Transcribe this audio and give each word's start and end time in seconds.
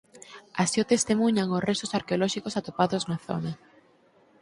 Así 0.63 0.77
o 0.83 0.89
testemuñan 0.93 1.53
os 1.55 1.65
restos 1.69 1.93
arqueolóxicos 1.99 2.55
atopados 2.59 3.03
na 3.09 3.17
zona. 3.27 3.51